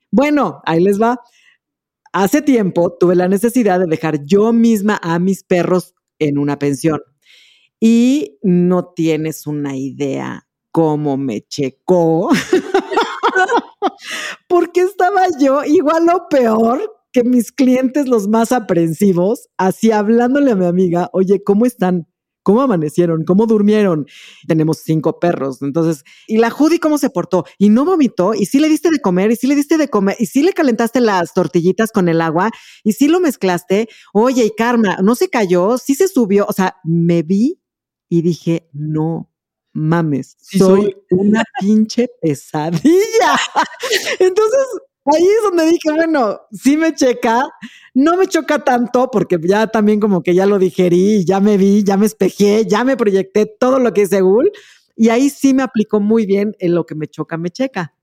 Bueno, 0.09 0.61
ahí 0.65 0.81
les 0.81 1.01
va. 1.01 1.19
Hace 2.13 2.41
tiempo 2.41 2.95
tuve 2.97 3.13
la 3.13 3.27
necesidad 3.27 3.77
de 3.77 3.87
dejar 3.87 4.23
yo 4.23 4.53
misma 4.53 4.97
a 5.03 5.19
mis 5.19 5.43
perros 5.43 5.95
en 6.17 6.37
una 6.37 6.57
pensión. 6.57 7.01
Y 7.77 8.39
no 8.41 8.93
tienes 8.95 9.47
una 9.47 9.75
idea 9.75 10.47
cómo 10.71 11.17
me 11.17 11.41
checó. 11.41 12.29
porque 14.47 14.81
estaba 14.81 15.27
yo 15.39 15.63
igual 15.65 16.07
o 16.09 16.27
peor 16.29 16.96
que 17.17 17.23
mis 17.23 17.51
clientes, 17.51 18.07
los 18.07 18.27
más 18.27 18.51
aprensivos, 18.51 19.49
así 19.57 19.89
hablándole 19.89 20.51
a 20.51 20.55
mi 20.55 20.65
amiga, 20.67 21.09
oye, 21.13 21.41
¿cómo 21.43 21.65
están? 21.65 22.07
¿Cómo 22.43 22.61
amanecieron? 22.61 23.23
¿Cómo 23.25 23.47
durmieron? 23.47 24.05
Tenemos 24.47 24.83
cinco 24.83 25.19
perros. 25.19 25.63
Entonces, 25.63 26.03
¿y 26.27 26.37
la 26.37 26.51
Judy 26.51 26.77
cómo 26.77 26.99
se 26.99 27.09
portó? 27.09 27.45
Y 27.57 27.69
no 27.69 27.85
vomitó, 27.85 28.35
y 28.35 28.45
sí 28.45 28.59
le 28.59 28.69
diste 28.69 28.91
de 28.91 28.99
comer, 28.99 29.31
y 29.31 29.35
sí 29.35 29.47
le 29.47 29.55
diste 29.55 29.79
de 29.79 29.87
comer, 29.87 30.15
y 30.19 30.27
sí 30.27 30.43
le 30.43 30.53
calentaste 30.53 31.01
las 31.01 31.33
tortillitas 31.33 31.91
con 31.91 32.07
el 32.07 32.21
agua, 32.21 32.51
y 32.83 32.93
sí 32.93 33.07
lo 33.07 33.19
mezclaste. 33.19 33.89
Oye, 34.13 34.45
y 34.45 34.51
Karma, 34.55 34.97
no 35.01 35.15
se 35.15 35.27
cayó, 35.27 35.79
sí 35.79 35.95
se 35.95 36.07
subió. 36.07 36.45
O 36.47 36.53
sea, 36.53 36.77
me 36.83 37.23
vi 37.23 37.59
y 38.09 38.21
dije, 38.21 38.69
no 38.73 39.33
mames, 39.73 40.37
soy 40.39 40.95
una 41.09 41.43
pinche 41.59 42.09
pesadilla. 42.21 43.39
Entonces, 44.19 44.67
ahí 45.15 45.23
es 45.23 45.43
donde 45.43 45.65
dije, 45.65 45.91
bueno, 45.91 46.41
sí 46.51 46.77
me 46.77 46.93
checa, 46.93 47.43
no 47.93 48.17
me 48.17 48.27
choca 48.27 48.63
tanto 48.63 49.09
porque 49.11 49.37
ya 49.41 49.67
también 49.67 49.99
como 49.99 50.21
que 50.21 50.35
ya 50.35 50.45
lo 50.45 50.59
digerí, 50.59 51.25
ya 51.25 51.39
me 51.39 51.57
vi, 51.57 51.83
ya 51.83 51.97
me 51.97 52.05
espejé, 52.05 52.65
ya 52.65 52.83
me 52.83 52.97
proyecté 52.97 53.45
todo 53.45 53.79
lo 53.79 53.93
que 53.93 54.01
dice 54.01 54.21
Google 54.21 54.51
y 54.95 55.09
ahí 55.09 55.29
sí 55.29 55.53
me 55.53 55.63
aplicó 55.63 55.99
muy 55.99 56.25
bien 56.25 56.55
en 56.59 56.73
lo 56.73 56.85
que 56.85 56.95
me 56.95 57.07
choca, 57.07 57.37
me 57.37 57.49
checa. 57.49 57.93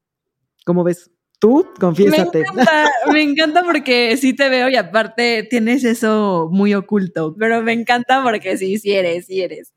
¿Cómo 0.64 0.84
ves? 0.84 1.10
Tú, 1.40 1.68
confiésate. 1.78 2.38
Me 2.38 2.44
encanta, 2.48 2.90
me 3.12 3.22
encanta 3.22 3.64
porque 3.64 4.16
sí 4.16 4.34
te 4.34 4.48
veo 4.48 4.70
y 4.70 4.76
aparte 4.76 5.46
tienes 5.50 5.84
eso 5.84 6.48
muy 6.50 6.72
oculto, 6.72 7.34
pero 7.38 7.60
me 7.62 7.72
encanta 7.72 8.22
porque 8.22 8.56
sí, 8.56 8.78
sí 8.78 8.92
eres, 8.92 9.26
sí 9.26 9.42
eres. 9.42 9.74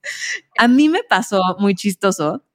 A 0.58 0.68
mí 0.68 0.88
me 0.88 1.04
pasó 1.04 1.42
muy 1.60 1.76
chistoso 1.76 2.47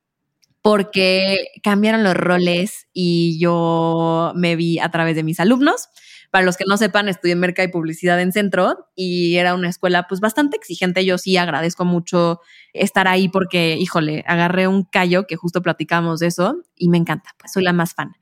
porque 0.62 1.48
cambiaron 1.62 2.04
los 2.04 2.14
roles 2.14 2.86
y 2.92 3.38
yo 3.40 4.32
me 4.36 4.56
vi 4.56 4.78
a 4.78 4.90
través 4.90 5.16
de 5.16 5.24
mis 5.24 5.40
alumnos. 5.40 5.88
Para 6.30 6.46
los 6.46 6.56
que 6.56 6.64
no 6.66 6.78
sepan, 6.78 7.10
estudié 7.10 7.36
Merca 7.36 7.62
y 7.62 7.68
Publicidad 7.68 8.18
en 8.18 8.32
Centro 8.32 8.88
y 8.94 9.36
era 9.36 9.54
una 9.54 9.68
escuela 9.68 10.06
pues 10.08 10.20
bastante 10.20 10.56
exigente. 10.56 11.04
Yo 11.04 11.18
sí 11.18 11.36
agradezco 11.36 11.84
mucho 11.84 12.40
estar 12.72 13.06
ahí 13.06 13.28
porque, 13.28 13.76
híjole, 13.76 14.24
agarré 14.26 14.66
un 14.66 14.84
callo 14.84 15.26
que 15.26 15.36
justo 15.36 15.60
platicamos 15.60 16.20
de 16.20 16.28
eso 16.28 16.56
y 16.74 16.88
me 16.88 16.96
encanta, 16.96 17.30
pues 17.38 17.52
soy 17.52 17.64
la 17.64 17.74
más 17.74 17.92
fan. 17.92 18.12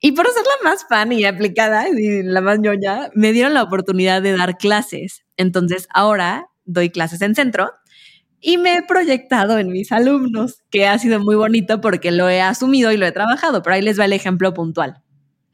Y 0.00 0.12
por 0.12 0.26
ser 0.26 0.42
la 0.42 0.70
más 0.70 0.84
fan 0.88 1.12
y 1.12 1.24
aplicada 1.24 1.88
y 1.88 2.24
la 2.24 2.40
más 2.40 2.58
ñoña, 2.58 3.10
me 3.14 3.32
dieron 3.32 3.54
la 3.54 3.62
oportunidad 3.62 4.20
de 4.20 4.36
dar 4.36 4.58
clases. 4.58 5.24
Entonces 5.36 5.86
ahora 5.94 6.48
doy 6.64 6.90
clases 6.90 7.22
en 7.22 7.36
Centro 7.36 7.70
y 8.44 8.58
me 8.58 8.76
he 8.76 8.82
proyectado 8.82 9.58
en 9.58 9.72
mis 9.72 9.90
alumnos, 9.90 10.62
que 10.70 10.86
ha 10.86 10.98
sido 10.98 11.18
muy 11.18 11.34
bonito 11.34 11.80
porque 11.80 12.12
lo 12.12 12.28
he 12.28 12.42
asumido 12.42 12.92
y 12.92 12.98
lo 12.98 13.06
he 13.06 13.12
trabajado, 13.12 13.62
pero 13.62 13.74
ahí 13.74 13.82
les 13.82 13.98
va 13.98 14.04
el 14.04 14.12
ejemplo 14.12 14.52
puntual. 14.52 15.02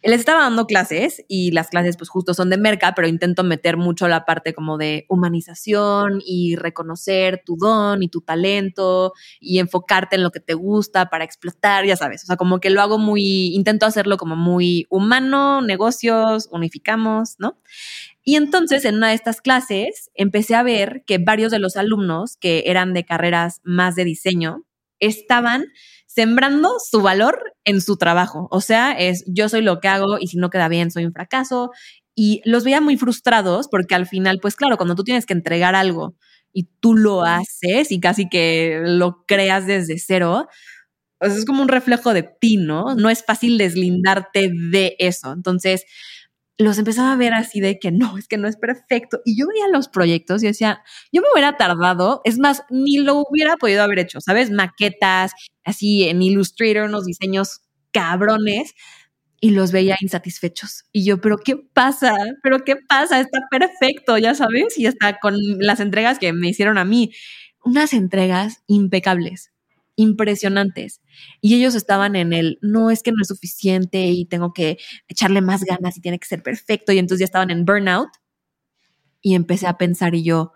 Les 0.02 0.18
estaba 0.18 0.40
dando 0.40 0.66
clases 0.66 1.22
y 1.28 1.50
las 1.50 1.68
clases 1.68 1.98
pues 1.98 2.08
justo 2.08 2.32
son 2.32 2.48
de 2.48 2.56
merca, 2.56 2.94
pero 2.96 3.06
intento 3.06 3.44
meter 3.44 3.76
mucho 3.76 4.08
la 4.08 4.24
parte 4.24 4.54
como 4.54 4.78
de 4.78 5.04
humanización 5.08 6.20
y 6.24 6.56
reconocer 6.56 7.42
tu 7.44 7.56
don 7.56 8.02
y 8.02 8.08
tu 8.08 8.22
talento 8.22 9.12
y 9.40 9.58
enfocarte 9.58 10.16
en 10.16 10.22
lo 10.22 10.30
que 10.30 10.40
te 10.40 10.54
gusta 10.54 11.10
para 11.10 11.24
explotar, 11.24 11.84
ya 11.84 11.96
sabes, 11.96 12.24
o 12.24 12.26
sea, 12.26 12.36
como 12.36 12.60
que 12.60 12.70
lo 12.70 12.80
hago 12.80 12.98
muy, 12.98 13.54
intento 13.54 13.84
hacerlo 13.84 14.16
como 14.16 14.36
muy 14.36 14.86
humano, 14.88 15.60
negocios, 15.60 16.48
unificamos, 16.50 17.36
¿no? 17.38 17.58
Y 18.24 18.36
entonces 18.36 18.84
en 18.84 18.96
una 18.96 19.08
de 19.08 19.14
estas 19.14 19.40
clases 19.40 20.10
empecé 20.14 20.54
a 20.54 20.62
ver 20.62 21.02
que 21.06 21.18
varios 21.18 21.50
de 21.50 21.58
los 21.58 21.76
alumnos 21.76 22.36
que 22.36 22.64
eran 22.66 22.92
de 22.92 23.04
carreras 23.04 23.60
más 23.64 23.94
de 23.94 24.04
diseño 24.04 24.64
estaban 25.00 25.66
sembrando 26.06 26.70
su 26.84 27.00
valor 27.02 27.54
en 27.64 27.80
su 27.80 27.96
trabajo. 27.96 28.48
O 28.50 28.60
sea, 28.60 28.92
es 28.92 29.24
yo 29.26 29.48
soy 29.48 29.62
lo 29.62 29.80
que 29.80 29.88
hago 29.88 30.18
y 30.20 30.26
si 30.28 30.36
no 30.38 30.50
queda 30.50 30.68
bien 30.68 30.90
soy 30.90 31.04
un 31.06 31.12
fracaso. 31.12 31.70
Y 32.14 32.42
los 32.44 32.64
veía 32.64 32.80
muy 32.80 32.96
frustrados 32.96 33.68
porque 33.68 33.94
al 33.94 34.06
final, 34.06 34.40
pues 34.40 34.56
claro, 34.56 34.76
cuando 34.76 34.94
tú 34.94 35.04
tienes 35.04 35.24
que 35.26 35.32
entregar 35.32 35.74
algo 35.74 36.16
y 36.52 36.64
tú 36.80 36.94
lo 36.96 37.22
haces 37.24 37.92
y 37.92 38.00
casi 38.00 38.28
que 38.28 38.80
lo 38.84 39.24
creas 39.26 39.66
desde 39.66 39.98
cero, 39.98 40.48
pues 41.18 41.36
es 41.36 41.44
como 41.44 41.62
un 41.62 41.68
reflejo 41.68 42.14
de 42.14 42.22
ti, 42.24 42.56
¿no? 42.56 42.94
No 42.96 43.10
es 43.10 43.24
fácil 43.24 43.58
deslindarte 43.58 44.50
de 44.70 44.96
eso. 44.98 45.32
Entonces, 45.32 45.84
los 46.60 46.78
empezaba 46.78 47.12
a 47.12 47.16
ver 47.16 47.32
así 47.32 47.60
de 47.60 47.78
que 47.78 47.90
no, 47.90 48.18
es 48.18 48.28
que 48.28 48.36
no 48.36 48.46
es 48.46 48.56
perfecto. 48.56 49.20
Y 49.24 49.38
yo 49.38 49.46
veía 49.48 49.68
los 49.68 49.88
proyectos 49.88 50.42
y 50.42 50.46
decía, 50.46 50.82
yo 51.12 51.22
me 51.22 51.28
hubiera 51.32 51.56
tardado, 51.56 52.20
es 52.24 52.38
más, 52.38 52.64
ni 52.70 52.98
lo 52.98 53.22
hubiera 53.28 53.56
podido 53.56 53.82
haber 53.82 54.00
hecho, 54.00 54.20
¿sabes? 54.20 54.50
Maquetas, 54.50 55.32
así 55.64 56.04
en 56.04 56.22
Illustrator, 56.22 56.88
unos 56.88 57.06
diseños 57.06 57.62
cabrones, 57.92 58.74
y 59.40 59.50
los 59.52 59.72
veía 59.72 59.96
insatisfechos. 60.00 60.84
Y 60.92 61.04
yo, 61.04 61.20
pero 61.20 61.38
¿qué 61.38 61.56
pasa? 61.56 62.14
¿Pero 62.42 62.62
qué 62.64 62.76
pasa? 62.76 63.20
Está 63.20 63.38
perfecto, 63.50 64.18
ya 64.18 64.34
sabes, 64.34 64.78
y 64.78 64.86
hasta 64.86 65.18
con 65.18 65.34
las 65.58 65.80
entregas 65.80 66.18
que 66.18 66.32
me 66.34 66.48
hicieron 66.50 66.76
a 66.76 66.84
mí, 66.84 67.10
unas 67.64 67.94
entregas 67.94 68.62
impecables 68.66 69.50
impresionantes. 70.00 71.00
Y 71.40 71.54
ellos 71.54 71.74
estaban 71.74 72.16
en 72.16 72.32
el, 72.32 72.58
no 72.62 72.90
es 72.90 73.02
que 73.02 73.12
no 73.12 73.18
es 73.22 73.28
suficiente 73.28 74.06
y 74.06 74.24
tengo 74.24 74.52
que 74.52 74.78
echarle 75.08 75.40
más 75.40 75.64
ganas 75.64 75.96
y 75.96 76.00
tiene 76.00 76.18
que 76.18 76.26
ser 76.26 76.42
perfecto. 76.42 76.92
Y 76.92 76.98
entonces 76.98 77.20
ya 77.20 77.24
estaban 77.26 77.50
en 77.50 77.64
burnout. 77.64 78.10
Y 79.22 79.34
empecé 79.34 79.66
a 79.66 79.76
pensar 79.76 80.14
y 80.14 80.22
yo, 80.22 80.52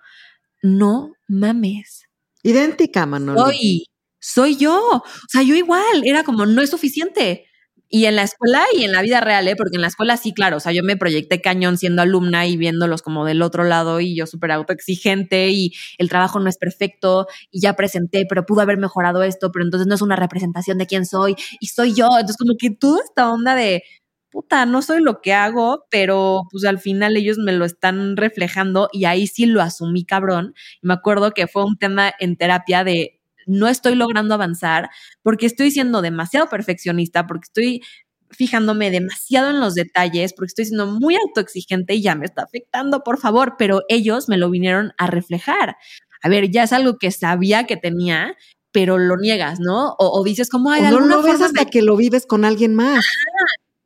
no 0.62 1.12
mames. 1.28 2.08
Idéntica, 2.42 3.04
Manolo. 3.04 3.44
Soy, 3.44 3.86
soy 4.18 4.56
yo. 4.56 4.78
O 4.78 5.28
sea, 5.28 5.42
yo 5.42 5.54
igual, 5.54 6.02
era 6.04 6.24
como, 6.24 6.46
no 6.46 6.62
es 6.62 6.70
suficiente. 6.70 7.46
Y 7.94 8.06
en 8.06 8.16
la 8.16 8.24
escuela 8.24 8.64
y 8.76 8.82
en 8.82 8.90
la 8.90 9.02
vida 9.02 9.20
real, 9.20 9.46
¿eh? 9.46 9.54
porque 9.54 9.76
en 9.76 9.80
la 9.82 9.86
escuela 9.86 10.16
sí, 10.16 10.34
claro, 10.34 10.56
o 10.56 10.60
sea, 10.60 10.72
yo 10.72 10.82
me 10.82 10.96
proyecté 10.96 11.40
cañón 11.40 11.78
siendo 11.78 12.02
alumna 12.02 12.44
y 12.44 12.56
viéndolos 12.56 13.02
como 13.02 13.24
del 13.24 13.40
otro 13.40 13.62
lado 13.62 14.00
y 14.00 14.16
yo 14.16 14.26
súper 14.26 14.50
autoexigente 14.50 15.50
y 15.50 15.72
el 15.98 16.08
trabajo 16.08 16.40
no 16.40 16.48
es 16.48 16.58
perfecto 16.58 17.28
y 17.52 17.60
ya 17.60 17.76
presenté, 17.76 18.26
pero 18.28 18.46
pudo 18.46 18.62
haber 18.62 18.78
mejorado 18.78 19.22
esto, 19.22 19.52
pero 19.52 19.64
entonces 19.64 19.86
no 19.86 19.94
es 19.94 20.02
una 20.02 20.16
representación 20.16 20.76
de 20.76 20.88
quién 20.88 21.06
soy 21.06 21.36
y 21.60 21.68
soy 21.68 21.94
yo. 21.94 22.08
Entonces 22.10 22.36
como 22.36 22.54
que 22.58 22.70
toda 22.70 23.00
esta 23.04 23.30
onda 23.30 23.54
de, 23.54 23.84
puta, 24.28 24.66
no 24.66 24.82
soy 24.82 25.00
lo 25.00 25.20
que 25.20 25.32
hago, 25.32 25.86
pero 25.88 26.40
pues 26.50 26.64
al 26.64 26.80
final 26.80 27.16
ellos 27.16 27.38
me 27.38 27.52
lo 27.52 27.64
están 27.64 28.16
reflejando 28.16 28.88
y 28.92 29.04
ahí 29.04 29.28
sí 29.28 29.46
lo 29.46 29.62
asumí 29.62 30.04
cabrón. 30.04 30.52
Y 30.82 30.88
me 30.88 30.94
acuerdo 30.94 31.30
que 31.30 31.46
fue 31.46 31.64
un 31.64 31.78
tema 31.78 32.12
en 32.18 32.36
terapia 32.36 32.82
de 32.82 33.20
no 33.46 33.68
estoy 33.68 33.94
logrando 33.94 34.34
avanzar 34.34 34.90
porque 35.22 35.46
estoy 35.46 35.70
siendo 35.70 36.02
demasiado 36.02 36.48
perfeccionista, 36.48 37.26
porque 37.26 37.46
estoy 37.46 37.82
fijándome 38.30 38.90
demasiado 38.90 39.50
en 39.50 39.60
los 39.60 39.74
detalles, 39.74 40.32
porque 40.34 40.48
estoy 40.48 40.66
siendo 40.66 40.86
muy 40.86 41.16
autoexigente 41.16 41.94
y 41.94 42.02
ya 42.02 42.14
me 42.14 42.24
está 42.24 42.42
afectando, 42.42 43.02
por 43.02 43.18
favor, 43.18 43.54
pero 43.58 43.82
ellos 43.88 44.28
me 44.28 44.36
lo 44.36 44.50
vinieron 44.50 44.92
a 44.98 45.06
reflejar. 45.06 45.76
A 46.22 46.28
ver, 46.28 46.50
ya 46.50 46.64
es 46.64 46.72
algo 46.72 46.96
que 46.98 47.10
sabía 47.10 47.64
que 47.64 47.76
tenía, 47.76 48.36
pero 48.72 48.98
lo 48.98 49.16
niegas, 49.16 49.60
¿no? 49.60 49.94
O, 49.98 50.22
dices, 50.24 50.48
¿cómo 50.48 50.70
hay 50.70 50.82
o 50.82 50.90
no 50.90 51.00
lo 51.00 51.22
ves 51.22 51.40
hasta 51.40 51.66
que 51.66 51.82
lo 51.82 51.96
vives 51.96 52.26
con 52.26 52.44
alguien 52.44 52.74
más. 52.74 53.04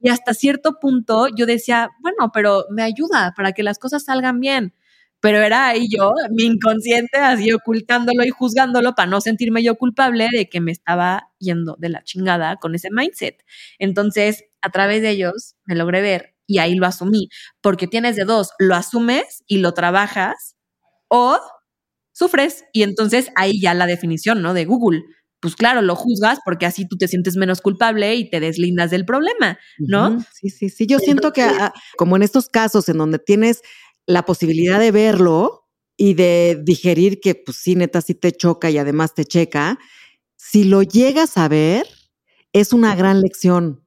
Y 0.00 0.08
hasta 0.08 0.32
cierto 0.32 0.78
punto 0.80 1.26
yo 1.36 1.44
decía, 1.44 1.90
bueno, 2.00 2.30
pero 2.32 2.64
me 2.70 2.82
ayuda 2.82 3.34
para 3.36 3.52
que 3.52 3.62
las 3.62 3.78
cosas 3.78 4.04
salgan 4.04 4.40
bien 4.40 4.72
pero 5.20 5.38
era 5.38 5.68
ahí 5.68 5.88
yo, 5.88 6.12
mi 6.30 6.44
inconsciente, 6.44 7.18
así 7.18 7.52
ocultándolo 7.52 8.24
y 8.24 8.30
juzgándolo 8.30 8.94
para 8.94 9.08
no 9.08 9.20
sentirme 9.20 9.62
yo 9.62 9.76
culpable 9.76 10.28
de 10.32 10.48
que 10.48 10.60
me 10.60 10.72
estaba 10.72 11.30
yendo 11.38 11.76
de 11.78 11.88
la 11.88 12.02
chingada 12.04 12.56
con 12.56 12.74
ese 12.74 12.88
mindset. 12.90 13.44
Entonces, 13.78 14.44
a 14.62 14.70
través 14.70 15.02
de 15.02 15.10
ellos 15.10 15.56
me 15.64 15.74
logré 15.74 16.00
ver 16.02 16.34
y 16.46 16.58
ahí 16.58 16.74
lo 16.74 16.86
asumí, 16.86 17.28
porque 17.60 17.86
tienes 17.86 18.16
de 18.16 18.24
dos, 18.24 18.50
lo 18.58 18.74
asumes 18.74 19.44
y 19.46 19.58
lo 19.58 19.74
trabajas 19.74 20.56
o 21.08 21.38
sufres 22.12 22.64
y 22.72 22.82
entonces 22.82 23.30
ahí 23.36 23.60
ya 23.60 23.74
la 23.74 23.86
definición, 23.86 24.42
¿no? 24.42 24.54
De 24.54 24.64
Google. 24.64 25.02
Pues 25.40 25.54
claro, 25.54 25.82
lo 25.82 25.94
juzgas 25.94 26.40
porque 26.44 26.66
así 26.66 26.88
tú 26.88 26.96
te 26.96 27.06
sientes 27.06 27.36
menos 27.36 27.60
culpable 27.60 28.16
y 28.16 28.28
te 28.28 28.40
deslindas 28.40 28.90
del 28.90 29.04
problema, 29.04 29.56
¿no? 29.78 30.20
Sí, 30.32 30.50
sí, 30.50 30.68
sí. 30.68 30.86
Yo 30.88 30.98
siento 30.98 31.32
que 31.32 31.42
ah, 31.42 31.72
como 31.96 32.16
en 32.16 32.22
estos 32.22 32.48
casos 32.48 32.88
en 32.88 32.98
donde 32.98 33.20
tienes 33.20 33.62
la 34.08 34.24
posibilidad 34.24 34.80
de 34.80 34.90
verlo 34.90 35.68
y 35.96 36.14
de 36.14 36.58
digerir 36.64 37.20
que, 37.20 37.34
pues 37.34 37.58
sí, 37.58 37.76
neta, 37.76 38.00
sí 38.00 38.14
te 38.14 38.32
choca 38.32 38.70
y 38.70 38.78
además 38.78 39.14
te 39.14 39.26
checa, 39.26 39.78
si 40.34 40.64
lo 40.64 40.82
llegas 40.82 41.36
a 41.36 41.46
ver, 41.46 41.86
es 42.54 42.72
una 42.72 42.96
gran 42.96 43.20
lección. 43.20 43.84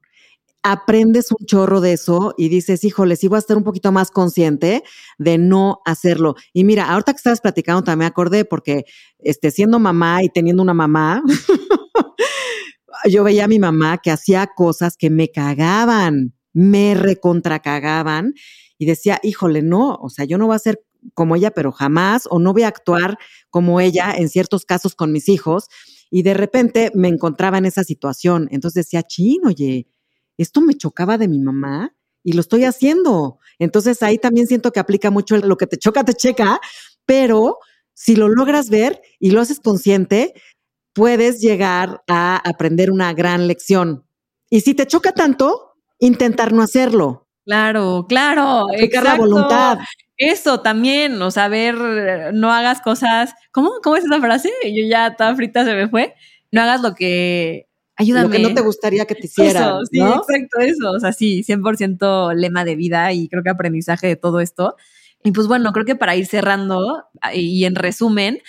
Aprendes 0.62 1.32
un 1.32 1.44
chorro 1.44 1.80
de 1.80 1.94
eso 1.94 2.34
y 2.38 2.48
dices, 2.48 2.84
híjole, 2.84 3.16
sí 3.16 3.26
voy 3.26 3.36
a 3.36 3.38
estar 3.40 3.56
un 3.56 3.64
poquito 3.64 3.90
más 3.90 4.12
consciente 4.12 4.84
de 5.18 5.38
no 5.38 5.80
hacerlo. 5.84 6.36
Y 6.52 6.62
mira, 6.62 6.88
ahorita 6.88 7.14
que 7.14 7.16
estabas 7.16 7.40
platicando 7.40 7.82
también 7.82 8.08
acordé 8.08 8.44
porque 8.44 8.84
este, 9.18 9.50
siendo 9.50 9.80
mamá 9.80 10.22
y 10.22 10.28
teniendo 10.28 10.62
una 10.62 10.74
mamá, 10.74 11.24
yo 13.10 13.24
veía 13.24 13.46
a 13.46 13.48
mi 13.48 13.58
mamá 13.58 13.98
que 13.98 14.12
hacía 14.12 14.46
cosas 14.54 14.96
que 14.96 15.10
me 15.10 15.32
cagaban, 15.32 16.32
me 16.52 16.94
recontracagaban 16.94 18.34
y 18.78 18.86
decía, 18.86 19.20
híjole, 19.22 19.62
no, 19.62 19.94
o 19.94 20.10
sea, 20.10 20.24
yo 20.24 20.38
no 20.38 20.46
voy 20.46 20.56
a 20.56 20.60
ser 20.60 20.82
como 21.14 21.36
ella, 21.36 21.50
pero 21.50 21.72
jamás, 21.72 22.26
o 22.30 22.38
no 22.38 22.52
voy 22.52 22.62
a 22.62 22.68
actuar 22.68 23.18
como 23.50 23.80
ella 23.80 24.14
en 24.16 24.28
ciertos 24.28 24.64
casos 24.64 24.94
con 24.94 25.12
mis 25.12 25.28
hijos. 25.28 25.68
Y 26.10 26.22
de 26.22 26.34
repente 26.34 26.90
me 26.94 27.08
encontraba 27.08 27.58
en 27.58 27.64
esa 27.64 27.84
situación. 27.84 28.48
Entonces 28.50 28.86
decía, 28.86 29.02
chin, 29.02 29.46
oye, 29.46 29.88
esto 30.36 30.60
me 30.60 30.74
chocaba 30.74 31.18
de 31.18 31.28
mi 31.28 31.38
mamá 31.38 31.94
y 32.22 32.32
lo 32.32 32.40
estoy 32.40 32.64
haciendo. 32.64 33.38
Entonces 33.58 34.02
ahí 34.02 34.18
también 34.18 34.46
siento 34.46 34.72
que 34.72 34.80
aplica 34.80 35.10
mucho 35.10 35.36
lo 35.38 35.56
que 35.56 35.66
te 35.66 35.76
choca, 35.76 36.04
te 36.04 36.14
checa, 36.14 36.60
pero 37.06 37.58
si 37.94 38.16
lo 38.16 38.28
logras 38.28 38.70
ver 38.70 39.00
y 39.18 39.30
lo 39.30 39.40
haces 39.40 39.60
consciente, 39.60 40.34
puedes 40.92 41.40
llegar 41.40 42.02
a 42.08 42.36
aprender 42.36 42.90
una 42.90 43.12
gran 43.14 43.46
lección. 43.46 44.06
Y 44.50 44.60
si 44.60 44.74
te 44.74 44.86
choca 44.86 45.12
tanto, 45.12 45.71
intentar 46.06 46.52
no 46.52 46.62
hacerlo. 46.62 47.28
Claro, 47.44 48.06
claro. 48.08 48.66
La 49.02 49.14
voluntad. 49.14 49.78
Eso 50.16 50.60
también, 50.60 51.20
o 51.20 51.30
sea, 51.30 51.48
ver, 51.48 51.74
no 52.34 52.52
hagas 52.52 52.80
cosas. 52.80 53.34
¿Cómo? 53.50 53.72
¿Cómo 53.82 53.96
es 53.96 54.04
esa 54.04 54.20
frase? 54.20 54.50
Yo 54.64 54.86
ya 54.88 55.16
toda 55.16 55.34
frita 55.34 55.64
se 55.64 55.74
me 55.74 55.88
fue. 55.88 56.14
No 56.50 56.60
hagas 56.62 56.82
lo 56.82 56.94
que. 56.94 57.68
Ayúdame. 57.96 58.26
Lo 58.26 58.30
que 58.30 58.38
no 58.38 58.54
te 58.54 58.62
gustaría 58.62 59.04
que 59.06 59.14
te 59.14 59.26
hicieran. 59.26 59.62
Eso, 59.62 59.80
sí, 59.90 60.00
exacto, 60.00 60.60
eso. 60.60 60.90
O 60.92 61.00
sea, 61.00 61.12
sí, 61.12 61.42
100% 61.42 62.34
lema 62.34 62.64
de 62.64 62.76
vida 62.76 63.12
y 63.12 63.28
creo 63.28 63.42
que 63.42 63.50
aprendizaje 63.50 64.06
de 64.06 64.16
todo 64.16 64.40
esto. 64.40 64.76
Y 65.24 65.32
pues 65.32 65.46
bueno, 65.46 65.72
creo 65.72 65.84
que 65.84 65.96
para 65.96 66.16
ir 66.16 66.26
cerrando 66.26 67.04
y 67.32 67.64
en 67.64 67.76
resumen, 67.76 68.40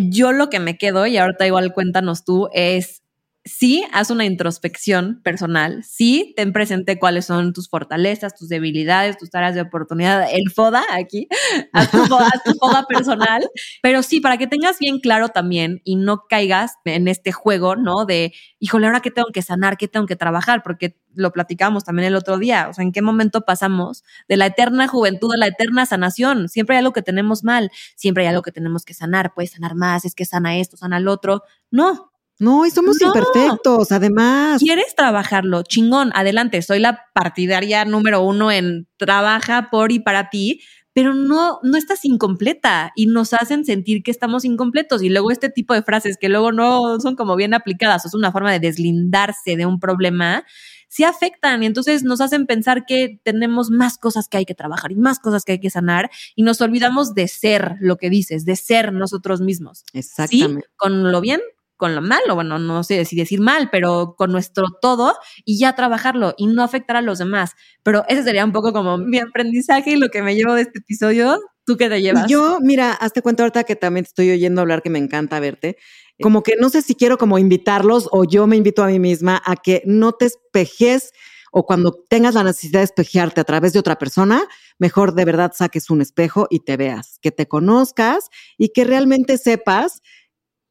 yo 0.00 0.32
lo 0.32 0.50
que 0.50 0.60
me 0.60 0.78
quedo, 0.78 1.06
y 1.06 1.16
ahorita 1.18 1.46
igual 1.46 1.72
cuéntanos 1.72 2.24
tú, 2.24 2.48
es 2.52 3.03
sí, 3.44 3.84
haz 3.92 4.10
una 4.10 4.24
introspección 4.24 5.20
personal, 5.22 5.84
sí, 5.84 6.32
ten 6.36 6.52
presente 6.52 6.98
cuáles 6.98 7.26
son 7.26 7.52
tus 7.52 7.68
fortalezas, 7.68 8.34
tus 8.34 8.48
debilidades, 8.48 9.18
tus 9.18 9.34
áreas 9.34 9.54
de 9.54 9.60
oportunidad, 9.60 10.26
el 10.32 10.50
FODA 10.50 10.82
aquí, 10.92 11.28
haz 11.72 11.90
tu, 11.90 11.98
FODA, 12.06 12.86
personal, 12.88 13.46
pero 13.82 14.02
sí, 14.02 14.20
para 14.20 14.38
que 14.38 14.46
tengas 14.46 14.78
bien 14.78 14.98
claro 14.98 15.28
también 15.28 15.82
y 15.84 15.96
no 15.96 16.24
caigas 16.28 16.72
en 16.86 17.06
este 17.06 17.32
juego, 17.32 17.76
¿no? 17.76 18.06
De, 18.06 18.32
híjole, 18.60 18.86
ahora 18.86 19.00
qué 19.00 19.10
tengo 19.10 19.28
que 19.32 19.42
sanar, 19.42 19.76
qué 19.76 19.88
tengo 19.88 20.06
que 20.06 20.16
trabajar, 20.16 20.62
porque 20.62 20.96
lo 21.14 21.30
platicamos 21.30 21.84
también 21.84 22.08
el 22.08 22.16
otro 22.16 22.38
día, 22.38 22.68
o 22.70 22.72
sea, 22.72 22.82
en 22.82 22.92
qué 22.92 23.02
momento 23.02 23.42
pasamos 23.42 24.04
de 24.26 24.36
la 24.38 24.46
eterna 24.46 24.88
juventud 24.88 25.32
a 25.32 25.36
la 25.36 25.46
eterna 25.46 25.86
sanación. 25.86 26.48
Siempre 26.48 26.76
hay 26.76 26.80
algo 26.80 26.92
que 26.92 27.02
tenemos 27.02 27.44
mal, 27.44 27.70
siempre 27.94 28.24
hay 28.24 28.30
algo 28.30 28.42
que 28.42 28.52
tenemos 28.52 28.84
que 28.84 28.94
sanar, 28.94 29.32
puedes 29.34 29.52
sanar 29.52 29.74
más, 29.74 30.04
es 30.04 30.14
que 30.14 30.24
sana 30.24 30.56
esto, 30.56 30.76
sana 30.76 30.96
el 30.96 31.08
otro. 31.08 31.42
No, 31.70 32.13
no, 32.38 32.66
y 32.66 32.70
somos 32.70 33.00
imperfectos, 33.00 33.92
además. 33.92 34.60
¿Quieres 34.60 34.94
trabajarlo? 34.96 35.62
Chingón, 35.62 36.10
adelante. 36.14 36.62
Soy 36.62 36.80
la 36.80 37.04
partidaria 37.14 37.84
número 37.84 38.22
uno 38.22 38.50
en 38.50 38.88
trabaja 38.96 39.68
por 39.70 39.92
y 39.92 40.00
para 40.00 40.30
ti, 40.30 40.60
pero 40.92 41.14
no, 41.14 41.60
no 41.62 41.76
estás 41.76 42.04
incompleta 42.04 42.92
y 42.96 43.06
nos 43.06 43.34
hacen 43.34 43.64
sentir 43.64 44.02
que 44.02 44.10
estamos 44.10 44.44
incompletos. 44.44 45.02
Y 45.02 45.10
luego 45.10 45.30
este 45.30 45.48
tipo 45.48 45.74
de 45.74 45.82
frases 45.82 46.16
que 46.18 46.28
luego 46.28 46.50
no 46.50 46.98
son 47.00 47.14
como 47.14 47.36
bien 47.36 47.54
aplicadas, 47.54 48.04
es 48.04 48.14
una 48.14 48.32
forma 48.32 48.50
de 48.50 48.60
deslindarse 48.60 49.56
de 49.56 49.66
un 49.66 49.78
problema, 49.78 50.44
sí 50.88 51.04
afectan 51.04 51.62
y 51.62 51.66
entonces 51.66 52.04
nos 52.04 52.20
hacen 52.20 52.46
pensar 52.46 52.84
que 52.84 53.20
tenemos 53.24 53.70
más 53.70 53.98
cosas 53.98 54.28
que 54.28 54.38
hay 54.38 54.44
que 54.44 54.54
trabajar 54.54 54.92
y 54.92 54.96
más 54.96 55.18
cosas 55.18 55.44
que 55.44 55.52
hay 55.52 55.60
que 55.60 55.70
sanar 55.70 56.10
y 56.36 56.42
nos 56.42 56.60
olvidamos 56.60 57.14
de 57.14 57.26
ser 57.26 57.76
lo 57.80 57.96
que 57.96 58.10
dices, 58.10 58.44
de 58.44 58.54
ser 58.54 58.92
nosotros 58.92 59.40
mismos. 59.40 59.84
Exactamente. 59.92 60.68
Con 60.76 61.10
lo 61.10 61.20
bien 61.20 61.40
con 61.76 61.94
lo 61.94 62.02
malo, 62.02 62.34
bueno, 62.34 62.58
no 62.58 62.84
sé 62.84 63.04
si 63.04 63.16
decir 63.16 63.40
mal, 63.40 63.68
pero 63.70 64.14
con 64.16 64.30
nuestro 64.30 64.66
todo 64.80 65.14
y 65.44 65.58
ya 65.58 65.74
trabajarlo 65.74 66.34
y 66.36 66.46
no 66.46 66.62
afectar 66.62 66.96
a 66.96 67.02
los 67.02 67.18
demás. 67.18 67.52
Pero 67.82 68.04
ese 68.08 68.22
sería 68.22 68.44
un 68.44 68.52
poco 68.52 68.72
como 68.72 68.98
mi 68.98 69.18
aprendizaje 69.18 69.92
y 69.92 69.96
lo 69.96 70.08
que 70.08 70.22
me 70.22 70.34
llevo 70.34 70.54
de 70.54 70.62
este 70.62 70.78
episodio. 70.78 71.38
¿Tú 71.66 71.76
qué 71.76 71.88
te 71.88 72.02
llevas? 72.02 72.28
Yo, 72.28 72.58
mira, 72.60 72.92
hazte 72.92 73.22
cuenta 73.22 73.42
ahorita 73.42 73.64
que 73.64 73.74
también 73.74 74.04
te 74.04 74.08
estoy 74.08 74.30
oyendo 74.30 74.60
hablar 74.60 74.82
que 74.82 74.90
me 74.90 74.98
encanta 74.98 75.40
verte. 75.40 75.76
Como 76.22 76.42
que 76.42 76.56
no 76.60 76.68
sé 76.68 76.82
si 76.82 76.94
quiero 76.94 77.18
como 77.18 77.38
invitarlos 77.38 78.08
o 78.12 78.24
yo 78.24 78.46
me 78.46 78.56
invito 78.56 78.84
a 78.84 78.86
mí 78.86 79.00
misma 79.00 79.42
a 79.44 79.56
que 79.56 79.82
no 79.84 80.12
te 80.12 80.26
espejes 80.26 81.10
o 81.56 81.64
cuando 81.64 81.92
tengas 82.08 82.34
la 82.34 82.42
necesidad 82.42 82.80
de 82.80 82.84
espejearte 82.84 83.40
a 83.40 83.44
través 83.44 83.72
de 83.72 83.78
otra 83.78 83.96
persona, 83.96 84.42
mejor 84.78 85.14
de 85.14 85.24
verdad 85.24 85.52
saques 85.54 85.88
un 85.88 86.02
espejo 86.02 86.48
y 86.50 86.60
te 86.60 86.76
veas, 86.76 87.20
que 87.22 87.30
te 87.30 87.46
conozcas 87.46 88.28
y 88.58 88.70
que 88.70 88.82
realmente 88.82 89.38
sepas 89.38 90.02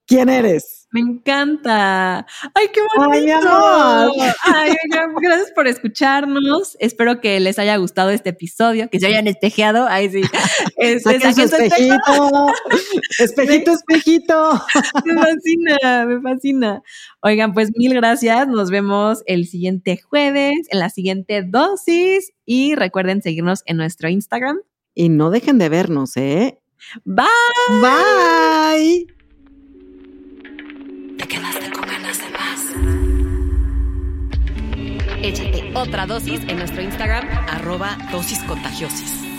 quién 0.07 0.29
eres. 0.29 0.83
Me 0.93 0.99
encanta. 0.99 2.19
Ay, 2.53 2.67
qué 2.71 2.81
bonito. 2.95 3.49
Ay, 4.43 4.75
gracias 5.21 5.51
por 5.55 5.67
escucharnos. 5.67 6.77
Espero 6.79 7.19
que 7.19 7.39
les 7.39 7.57
haya 7.57 7.75
gustado 7.77 8.11
este 8.11 8.29
episodio, 8.29 8.91
que 8.91 8.99
se 8.99 9.07
hayan 9.07 9.25
espejeado. 9.27 9.87
Ay, 9.89 10.09
sí. 10.09 10.21
Este, 10.77 11.15
espejito. 11.15 12.47
espejito, 13.19 13.71
espejito. 13.71 14.61
Me 15.05 15.13
fascina, 15.15 16.05
me 16.05 16.21
fascina. 16.21 16.83
Oigan, 17.21 17.53
pues 17.53 17.71
mil 17.75 17.93
gracias. 17.93 18.47
Nos 18.47 18.69
vemos 18.69 19.23
el 19.25 19.47
siguiente 19.47 19.97
jueves 19.97 20.67
en 20.69 20.79
la 20.79 20.89
siguiente 20.89 21.41
dosis 21.43 22.33
y 22.45 22.75
recuerden 22.75 23.21
seguirnos 23.21 23.63
en 23.65 23.77
nuestro 23.77 24.09
Instagram. 24.09 24.59
Y 24.93 25.09
no 25.09 25.31
dejen 25.31 25.57
de 25.57 25.69
vernos, 25.69 26.17
¿eh? 26.17 26.59
Bye. 27.05 27.25
Bye. 27.81 29.22
Te 31.17 31.27
quedaste 31.27 31.71
con 31.71 31.85
ganas 31.87 32.17
de 32.19 32.29
más. 32.29 32.73
Échate 35.21 35.71
otra 35.73 36.05
dosis 36.05 36.41
en 36.47 36.57
nuestro 36.57 36.81
Instagram, 36.81 37.27
arroba 37.47 37.97
dosis 38.11 38.39
contagiosis. 38.43 39.32